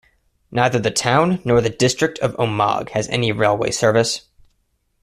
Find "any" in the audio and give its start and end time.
3.09-3.31